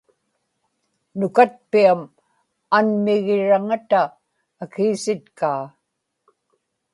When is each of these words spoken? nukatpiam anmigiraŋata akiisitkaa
nukatpiam 1.17 1.99
anmigiraŋata 2.77 4.01
akiisitkaa 4.63 5.61